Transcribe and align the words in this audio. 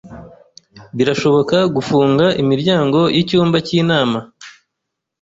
Birashoboka 0.97 1.57
gufunga 1.75 2.25
imiryango 2.41 2.99
yicyumba 3.15 3.57
cyinama? 3.67 4.19